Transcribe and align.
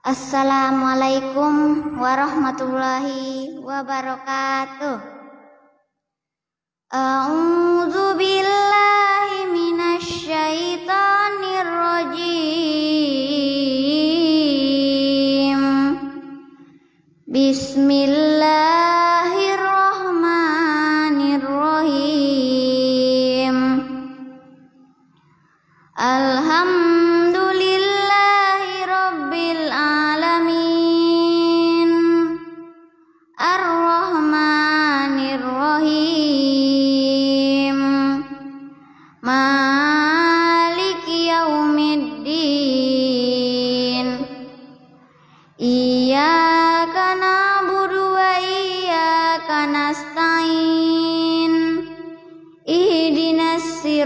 Assalamualaikum 0.00 1.92
warahmatullahi 2.00 3.60
wabarakatuh. 3.60 4.96
A'udzu 6.88 8.16
billahi 8.16 9.52
minasy 9.52 10.24
syaithanir 10.24 11.68
rajim. 11.68 12.40
Bismillah 17.28 18.69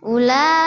أولئك 0.03 0.66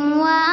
semua 0.00 0.49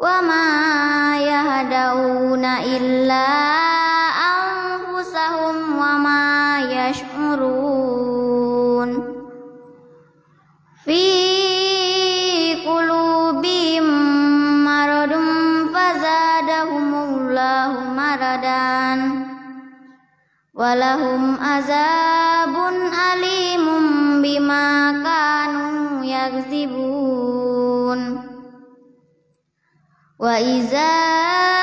وما 0.03 0.51
يهدون 1.21 2.45
إلا 2.45 3.29
أنفسهم 4.33 5.57
وما 5.79 6.61
يشعرون. 6.61 7.70
وإذا 30.21 31.60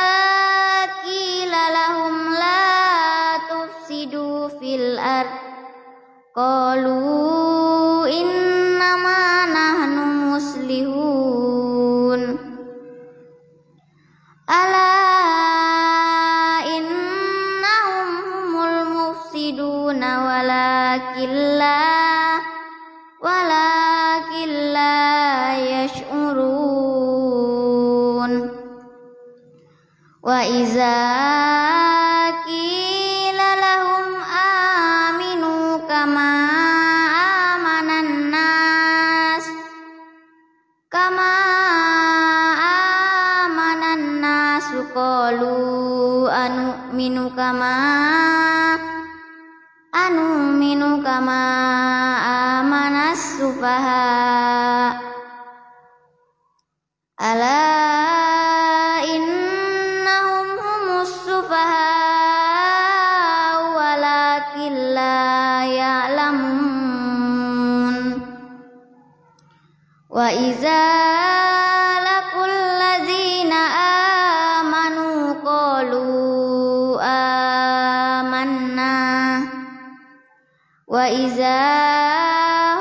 wa 80.97 81.05
iza 81.13 81.61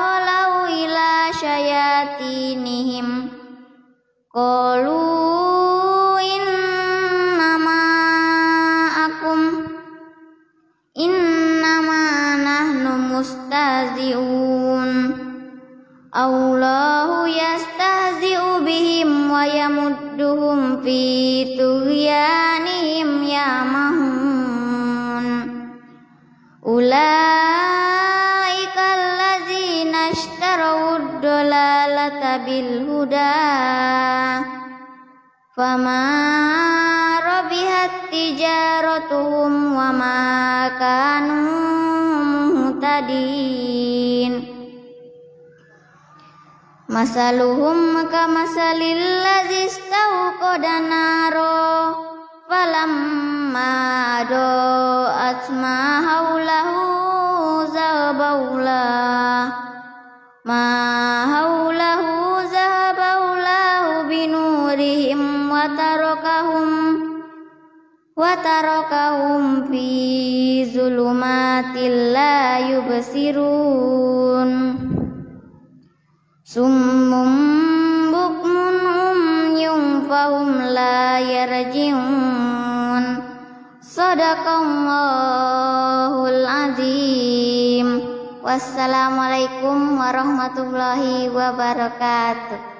halau 0.01 0.65
ila 0.65 1.29
syayatinihim 1.37 3.29
qalu 4.33 5.05
innama 6.25 7.77
akum 9.05 9.69
innama 10.97 12.01
nahnu 12.41 12.93
mustaziun 13.13 14.89
Allahu 16.09 17.29
yastahzi'u 17.29 18.65
bihim 18.65 19.29
wa 19.29 19.45
yamudduhum 19.45 20.81
fi 20.81 21.01
tughyanihim 21.53 23.29
yamahun 23.29 24.17
Ulaika 26.65 27.26
fama 35.57 36.05
rabihat 37.17 38.13
tijaratuhum 38.13 39.73
wa 39.73 39.89
ma 39.89 40.69
kanu 40.77 41.41
muhtadin. 42.53 44.33
Masaluhum 46.93 48.05
kamasalil 48.05 49.01
ladzi 49.25 49.65
istawqada 49.65 50.77
naro. 50.85 51.65
Falamma 52.47 54.23
do'at 54.29 55.51
ma 55.51 55.79
haulahu 56.05 57.67
zahabaula 57.75 58.87
ma 60.47 60.63
haulahu 61.27 61.76
binurihim 65.67 65.75
wa 65.75 65.75
tarakahum 65.75 66.71
wa 68.15 68.39
tarakahum 68.39 69.67
fi 69.67 70.63
zulumatil 70.71 72.15
la 72.15 72.63
Summum 76.47 77.31
bukmun 78.07 78.79
umyum 78.79 80.07
fahum 80.07 80.71
la 80.71 81.19
yarji'un 81.19 83.19
Sadaqallahul 83.83 86.47
azim 86.47 87.99
Wassalamualaikum 88.39 89.99
warahmatullahi 89.99 91.27
wabarakatuh 91.27 92.76